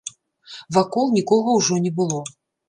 [0.77, 2.19] Вакол нікога ўжо не было.